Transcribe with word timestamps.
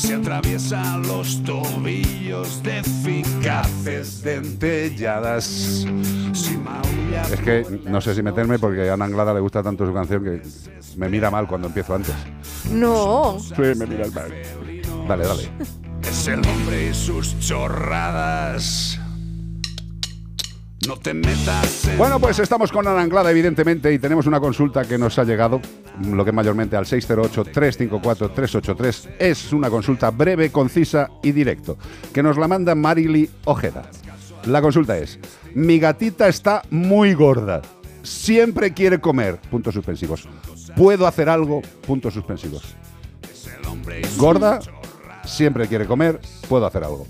se 0.00 0.14
atraviesa 0.14 0.96
los 0.98 1.42
tobillos 1.44 2.62
de 2.62 2.78
eficaces 2.78 4.22
dentelladas. 4.22 5.84
Es 7.30 7.40
que 7.40 7.66
no 7.84 8.00
sé 8.00 8.14
si 8.14 8.22
meterme 8.22 8.58
porque 8.58 8.88
a 8.88 8.94
Ana 8.94 9.04
Anglada 9.04 9.34
le 9.34 9.40
gusta 9.40 9.62
tanto 9.62 9.86
su 9.86 9.92
canción 9.92 10.24
que 10.24 10.42
me 10.96 11.08
mira 11.08 11.30
mal 11.30 11.46
cuando 11.46 11.68
empiezo 11.68 11.94
antes. 11.94 12.14
No. 12.72 13.38
Sí, 13.40 13.54
me 13.76 13.86
mira 13.86 14.06
mal. 14.08 14.32
Dale, 15.06 15.26
dale. 15.26 15.50
es 16.08 16.28
el 16.28 16.38
hombre 16.46 16.88
y 16.88 16.94
sus 16.94 17.38
chorradas. 17.40 18.99
No 20.86 20.96
te 20.96 21.12
metas 21.12 21.88
en 21.88 21.98
Bueno, 21.98 22.18
pues 22.18 22.38
estamos 22.38 22.72
con 22.72 22.88
Ana 22.88 23.02
Anglada, 23.02 23.30
evidentemente, 23.30 23.92
y 23.92 23.98
tenemos 23.98 24.26
una 24.26 24.40
consulta 24.40 24.86
que 24.86 24.96
nos 24.96 25.18
ha 25.18 25.24
llegado, 25.24 25.60
lo 26.10 26.24
que 26.24 26.32
mayormente 26.32 26.74
al 26.76 26.86
608-354-383. 26.86 29.10
Es 29.18 29.52
una 29.52 29.68
consulta 29.68 30.10
breve, 30.10 30.50
concisa 30.50 31.10
y 31.22 31.32
directo, 31.32 31.76
que 32.14 32.22
nos 32.22 32.38
la 32.38 32.48
manda 32.48 32.74
Marily 32.74 33.28
Ojeda. 33.44 33.90
La 34.46 34.62
consulta 34.62 34.96
es, 34.96 35.18
mi 35.54 35.78
gatita 35.78 36.28
está 36.28 36.62
muy 36.70 37.12
gorda, 37.12 37.60
siempre 38.02 38.72
quiere 38.72 39.00
comer, 39.00 39.38
puntos 39.50 39.74
suspensivos. 39.74 40.26
¿Puedo 40.76 41.06
hacer 41.06 41.28
algo? 41.28 41.60
Puntos 41.86 42.14
suspensivos. 42.14 42.74
Gorda, 44.16 44.60
siempre 45.24 45.68
quiere 45.68 45.84
comer, 45.86 46.18
puedo 46.48 46.64
hacer 46.64 46.84
algo. 46.84 47.06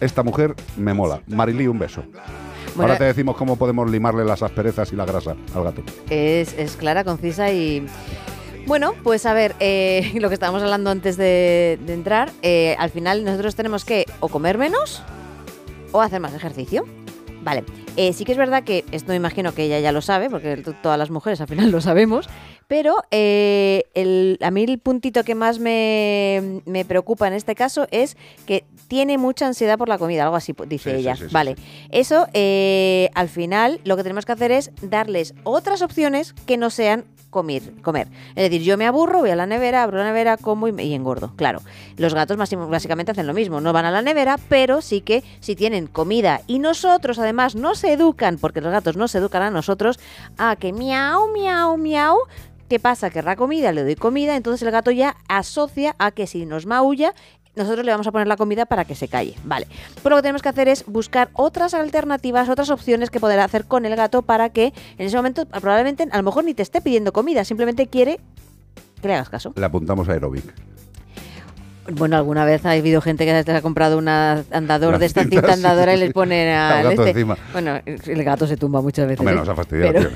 Esta 0.00 0.22
mujer 0.22 0.54
me 0.78 0.94
mola. 0.94 1.20
Marily, 1.26 1.66
un 1.66 1.78
beso. 1.78 2.02
Bueno, 2.74 2.92
Ahora 2.92 2.98
te 2.98 3.04
decimos 3.04 3.36
cómo 3.36 3.56
podemos 3.56 3.90
limarle 3.90 4.24
las 4.24 4.42
asperezas 4.42 4.92
y 4.92 4.96
la 4.96 5.04
grasa 5.04 5.36
al 5.54 5.64
gato. 5.64 5.82
Es, 6.10 6.54
es 6.58 6.76
clara, 6.76 7.04
concisa 7.04 7.52
y... 7.52 7.86
Bueno, 8.66 8.94
pues 9.02 9.26
a 9.26 9.34
ver, 9.34 9.54
eh, 9.60 10.12
lo 10.20 10.28
que 10.28 10.34
estábamos 10.34 10.62
hablando 10.62 10.90
antes 10.90 11.16
de, 11.16 11.78
de 11.86 11.92
entrar, 11.94 12.30
eh, 12.42 12.76
al 12.78 12.90
final 12.90 13.24
nosotros 13.24 13.54
tenemos 13.54 13.84
que 13.84 14.06
o 14.20 14.28
comer 14.28 14.58
menos 14.58 15.02
o 15.92 16.00
hacer 16.00 16.20
más 16.20 16.34
ejercicio. 16.34 16.84
Vale, 17.44 17.62
eh, 17.96 18.12
sí 18.14 18.24
que 18.24 18.32
es 18.32 18.38
verdad 18.38 18.64
que 18.64 18.84
esto 18.90 19.10
me 19.10 19.16
imagino 19.16 19.54
que 19.54 19.64
ella 19.64 19.78
ya 19.78 19.92
lo 19.92 20.00
sabe, 20.00 20.30
porque 20.30 20.56
todas 20.82 20.98
las 20.98 21.10
mujeres 21.10 21.40
al 21.40 21.46
final 21.46 21.70
lo 21.70 21.80
sabemos, 21.82 22.28
pero 22.68 22.96
eh, 23.10 23.84
el- 23.94 24.38
a 24.40 24.50
mí 24.50 24.64
el 24.64 24.78
puntito 24.78 25.22
que 25.24 25.34
más 25.34 25.58
me, 25.58 26.62
me 26.64 26.84
preocupa 26.86 27.28
en 27.28 27.34
este 27.34 27.54
caso 27.54 27.86
es 27.90 28.16
que 28.46 28.64
tiene 28.88 29.18
mucha 29.18 29.46
ansiedad 29.46 29.76
por 29.78 29.88
la 29.88 29.98
comida, 29.98 30.24
algo 30.24 30.36
así 30.36 30.54
dice 30.66 30.90
Sí, 30.90 30.96
sí, 30.96 31.02
ella. 31.02 31.16
sí, 31.16 31.24
sí, 31.28 31.32
vale, 31.34 31.56
eso 31.90 32.26
eh, 32.32 33.10
al 33.14 33.28
final 33.28 33.80
lo 33.84 33.96
que 33.96 34.02
tenemos 34.02 34.24
que 34.24 34.32
hacer 34.32 34.50
es 34.50 34.70
darles 34.80 35.34
otras 35.44 35.82
opciones 35.82 36.32
que 36.46 36.56
no 36.56 36.70
sean 36.70 37.04
comer, 37.34 37.62
comer. 37.82 38.06
Es 38.36 38.48
decir, 38.48 38.62
yo 38.62 38.78
me 38.78 38.86
aburro, 38.86 39.18
voy 39.18 39.30
a 39.30 39.36
la 39.36 39.44
nevera, 39.44 39.82
abro 39.82 39.98
la 39.98 40.04
nevera, 40.04 40.36
como 40.36 40.68
y, 40.68 40.72
me- 40.72 40.84
y 40.84 40.94
engordo. 40.94 41.32
Claro, 41.34 41.60
los 41.96 42.14
gatos 42.14 42.36
más- 42.38 42.54
básicamente 42.70 43.10
hacen 43.10 43.26
lo 43.26 43.34
mismo, 43.34 43.60
no 43.60 43.72
van 43.72 43.84
a 43.86 43.90
la 43.90 44.00
nevera, 44.02 44.38
pero 44.48 44.80
sí 44.80 45.00
que 45.00 45.24
si 45.40 45.56
tienen 45.56 45.88
comida 45.88 46.42
y 46.46 46.60
nosotros 46.60 47.18
además 47.18 47.56
no 47.56 47.74
se 47.74 47.92
educan, 47.92 48.38
porque 48.38 48.60
los 48.60 48.70
gatos 48.70 48.96
no 48.96 49.08
se 49.08 49.18
educan 49.18 49.42
a 49.42 49.50
nosotros, 49.50 49.98
a 50.38 50.54
que 50.54 50.72
miau, 50.72 51.32
miau, 51.32 51.76
miau. 51.76 52.16
¿Qué 52.68 52.78
pasa? 52.78 53.10
Querrá 53.10 53.34
comida, 53.36 53.72
le 53.72 53.82
doy 53.82 53.96
comida, 53.96 54.36
entonces 54.36 54.62
el 54.62 54.70
gato 54.70 54.90
ya 54.92 55.16
asocia 55.28 55.96
a 55.98 56.12
que 56.12 56.26
si 56.28 56.46
nos 56.46 56.64
maulla, 56.66 57.12
nosotros 57.56 57.84
le 57.84 57.92
vamos 57.92 58.06
a 58.06 58.12
poner 58.12 58.26
la 58.26 58.36
comida 58.36 58.66
para 58.66 58.84
que 58.84 58.94
se 58.94 59.08
calle. 59.08 59.34
Vale. 59.44 59.66
Pues 60.02 60.10
lo 60.10 60.16
que 60.16 60.22
tenemos 60.22 60.42
que 60.42 60.48
hacer 60.48 60.68
es 60.68 60.84
buscar 60.86 61.30
otras 61.34 61.74
alternativas, 61.74 62.48
otras 62.48 62.70
opciones 62.70 63.10
que 63.10 63.20
poder 63.20 63.40
hacer 63.40 63.64
con 63.64 63.86
el 63.86 63.96
gato 63.96 64.22
para 64.22 64.50
que 64.50 64.72
en 64.98 65.06
ese 65.06 65.16
momento 65.16 65.46
probablemente 65.46 66.08
a 66.10 66.16
lo 66.16 66.22
mejor 66.22 66.44
ni 66.44 66.54
te 66.54 66.62
esté 66.62 66.80
pidiendo 66.80 67.12
comida, 67.12 67.44
simplemente 67.44 67.86
quiere 67.86 68.20
que 69.00 69.08
le 69.08 69.14
hagas 69.14 69.28
caso. 69.28 69.52
Le 69.56 69.66
apuntamos 69.66 70.08
a 70.08 70.12
aeróbic. 70.12 70.73
Bueno, 71.92 72.16
alguna 72.16 72.44
vez 72.46 72.64
ha 72.64 72.70
habido 72.70 73.00
gente 73.02 73.26
que 73.26 73.42
se 73.42 73.52
ha 73.52 73.60
comprado 73.60 73.98
un 73.98 74.08
andador 74.08 74.98
de 74.98 75.06
esta 75.06 75.22
cinta, 75.24 75.52
andadora 75.52 75.94
y 75.94 75.98
les 75.98 76.12
pone 76.14 76.54
Al 76.54 76.82
gato 76.84 76.90
este. 77.02 77.10
encima. 77.10 77.36
Bueno, 77.52 77.78
el 77.84 78.24
gato 78.24 78.46
se 78.46 78.56
tumba 78.56 78.80
muchas 78.80 79.06
veces. 79.06 79.20
Hombre, 79.20 79.34
¿eh? 79.34 79.38
nos 79.38 79.48
ha 79.48 79.54
fastidiado, 79.54 79.92
Pero- 79.92 80.10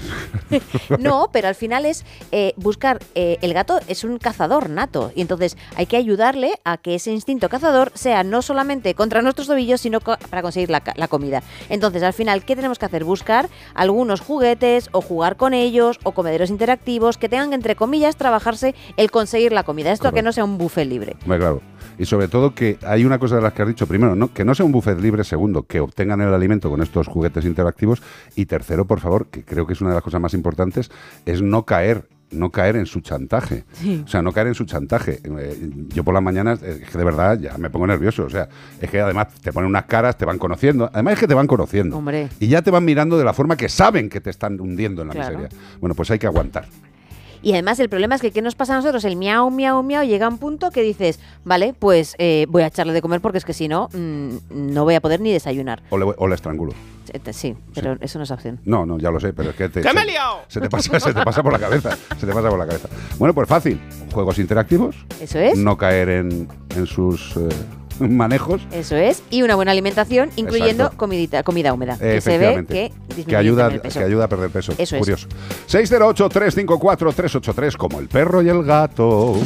tío. 0.49 0.61
no, 0.99 1.29
pero 1.31 1.49
al 1.49 1.55
final 1.55 1.85
es 1.85 2.05
eh, 2.33 2.55
buscar. 2.57 3.01
eh, 3.15 3.37
el 3.43 3.53
gato 3.53 3.81
es 3.87 4.03
un 4.05 4.19
cazador 4.19 4.71
nato 4.71 5.13
y 5.15 5.21
entonces 5.21 5.57
hay 5.77 5.85
que 5.87 5.97
ayudarle 5.99 6.53
a 6.65 6.79
que 6.79 6.95
ese 6.95 7.11
instinto 7.13 7.49
cazador 7.51 7.93
sea 7.95 8.23
no 8.25 8.41
solamente 8.41 8.95
contra 8.95 9.21
nuestros 9.21 9.47
tobillos, 9.49 9.81
sino 9.83 10.01
co- 10.01 10.17
para 10.31 10.41
conseguir 10.43 10.71
la, 10.71 10.81
comida. 11.09 11.43
Entonces, 11.69 12.03
al 12.03 12.13
final, 12.15 12.45
¿qué 12.45 12.57
tenemos 12.57 12.79
que 12.79 12.87
hacer? 12.87 13.05
Buscar 13.05 13.49
algunos 13.75 14.21
juguetes 14.21 14.89
o 14.93 15.01
jugar 15.03 15.37
con 15.37 15.53
ellos 15.55 15.99
o 16.03 16.13
comederos 16.13 16.49
interactivos 16.51 17.19
que 17.19 17.29
tengan 17.29 17.51
que, 17.51 17.57
entre 17.57 17.77
comillas, 17.77 18.17
trabajarse 18.17 18.75
el 18.97 19.11
conseguir 19.11 19.53
la 19.53 19.65
comida. 19.65 19.93
Esto 19.93 20.05
que 20.05 20.11
Correcto. 20.11 20.25
no 20.29 20.33
sea 20.33 20.45
un 20.45 20.57
buffet 20.59 20.87
libre. 20.89 21.17
Hombre, 21.23 21.39
claro. 21.39 21.58
Y 21.99 22.05
sobre 22.05 22.29
todo 22.29 22.55
que 22.55 22.79
hay 22.87 23.05
una 23.05 23.19
cosa 23.19 23.37
de 23.37 23.43
las 23.43 23.53
que 23.53 23.63
has 23.63 23.69
dicho. 23.69 23.87
Primero, 23.87 24.15
¿no? 24.15 24.33
que 24.33 24.45
no 24.45 24.55
sea 24.55 24.65
un 24.67 24.73
buffet 24.73 25.01
libre. 25.01 25.25
Segundo, 25.25 25.65
que 25.65 25.81
obtengan 25.81 26.21
el 26.21 26.33
alimento 26.33 26.71
con 26.71 26.83
estos 26.83 27.07
juguetes 27.09 27.45
interactivos. 27.45 28.03
Y 28.37 28.47
tercero, 28.47 28.87
por 28.87 29.01
favor, 29.01 29.27
que 29.27 29.45
creo 29.45 29.67
que 29.67 29.73
es 29.73 29.81
una 29.81 29.91
de 29.91 29.95
las 29.97 30.05
cosas 30.05 30.21
más 30.21 30.35
importantes, 30.35 30.91
es 31.27 31.43
no 31.43 31.65
caer 31.65 32.09
no 32.31 32.51
caer 32.51 32.77
en 32.77 32.85
su 32.85 33.01
chantaje. 33.01 33.65
Sí. 33.73 34.03
O 34.05 34.07
sea, 34.07 34.21
no 34.21 34.33
caer 34.33 34.49
en 34.49 34.55
su 34.55 34.67
chantaje. 34.67 35.19
Eh, 35.25 35.71
yo 35.89 36.05
por 36.05 36.13
las 36.13 36.23
mañanas, 36.23 36.63
eh, 36.63 36.81
es 36.83 36.91
que 36.91 36.99
de 36.99 37.05
verdad 37.05 37.39
ya 37.41 37.57
me 37.57 37.71
pongo 37.71 37.87
nervioso. 37.87 38.25
O 38.25 38.29
sea, 38.29 38.51
es 38.83 38.91
que 38.91 39.01
además 39.01 39.29
te 39.41 39.51
ponen 39.51 39.71
unas 39.71 39.87
caras, 39.87 40.19
te 40.19 40.27
van 40.27 40.37
conociendo. 40.37 40.91
Además 40.93 41.15
es 41.15 41.21
que 41.21 41.27
te 41.27 41.33
van 41.33 41.47
conociendo. 41.47 41.97
Hombre. 41.97 42.29
Y 42.39 42.49
ya 42.49 42.61
te 42.61 42.71
van 42.71 42.85
mirando 42.85 43.17
de 43.17 43.25
la 43.25 43.33
forma 43.33 43.57
que 43.57 43.71
saben 43.71 44.11
que 44.11 44.21
te 44.21 44.29
están 44.29 44.61
hundiendo 44.61 45.01
en 45.01 45.09
la 45.09 45.15
Claro. 45.15 45.39
miseria. 45.39 45.59
Bueno, 45.81 45.95
pues 45.95 46.11
hay 46.11 46.19
que 46.19 46.27
aguantar. 46.27 46.67
Y 47.49 47.53
además 47.55 47.81
el 47.81 47.89
problema 47.89 48.15
es 48.15 48.21
que 48.21 48.31
¿qué 48.31 48.43
nos 48.43 48.55
pasa 48.55 48.75
a 48.75 48.77
nosotros? 48.77 49.03
El 49.07 49.17
miau, 49.17 49.51
miau, 49.51 49.83
miau 49.83 50.05
llega 50.05 50.27
a 50.27 50.29
un 50.29 50.37
punto 50.37 50.71
que 50.71 50.83
dices, 50.83 51.19
vale, 51.47 51.73
pues 51.79 52.15
eh, 52.19 52.45
voy 52.51 52.61
a 52.61 52.67
echarle 52.67 52.93
de 52.93 53.01
comer 53.01 53.23
porque 53.23 53.39
es 53.39 53.47
que 53.47 53.55
si 53.55 53.69
no, 53.69 53.89
mm, 53.95 54.37
no 54.51 54.85
voy 54.85 54.97
a 54.97 55.01
poder 55.01 55.23
ni 55.23 55.33
desayunar. 55.33 55.83
O 55.89 55.97
le, 55.97 56.05
o 56.15 56.29
le 56.29 56.35
estrangulo. 56.35 56.75
Eh, 57.11 57.33
Sí, 57.33 57.57
pero 57.75 57.97
eso 58.03 58.19
no 58.19 58.25
es 58.25 58.31
opción. 58.33 58.61
No, 58.67 58.85
no, 58.85 58.99
ya 58.99 59.11
lo 59.11 59.19
sé, 59.19 59.33
pero 59.33 59.49
es 59.49 59.57
que 59.57 59.71
te, 59.71 59.81
¡Que 59.81 59.95
me 59.95 60.01
he 60.03 60.05
se- 60.05 60.11
liado! 60.11 60.41
Se 60.49 60.61
te, 60.61 60.69
pasa, 60.69 61.01
se 61.01 61.15
te 61.15 61.23
pasa 61.25 61.43
por 61.43 61.51
la 61.55 61.59
cabeza. 61.59 61.97
Se 62.21 62.27
te 62.27 62.35
pasa 62.35 62.51
por 62.51 62.59
la 62.59 62.67
cabeza. 62.67 62.87
Bueno, 63.19 63.33
pues 63.33 63.49
fácil. 63.49 63.81
Juegos 64.13 64.39
interactivos. 64.39 64.95
Eso 65.19 65.39
es. 65.39 65.57
No 65.57 65.79
caer 65.79 66.11
en, 66.11 66.49
en 66.77 66.87
sus 66.87 67.35
eh, 67.39 67.49
manejos. 68.01 68.61
Eso 68.73 68.97
es. 68.97 69.23
Y 69.31 69.43
una 69.43 69.55
buena 69.55 69.73
alimentación, 69.73 70.31
incluyendo 70.37 70.85
Exacto. 70.85 70.97
comidita, 70.99 71.43
comida 71.43 71.73
húmeda. 71.73 71.97
Que 71.99 72.21
se 72.21 72.39
ve 72.39 72.65
que 72.67 72.93
que 73.25 73.37
ayuda, 73.37 73.65
también 73.65 73.77
el 73.77 73.83
peso. 73.83 73.99
que 73.99 74.05
ayuda 74.07 74.25
a 74.25 74.29
perder 74.29 74.51
peso. 74.51 74.73
Eso 74.79 74.97
es. 74.97 75.01
Curioso. 75.01 75.29
608-354-383, 75.69 77.77
como 77.77 78.01
el 78.01 78.09
perro 78.09 78.43
y 78.43 78.49
el 78.49 78.63
gato. 78.65 79.37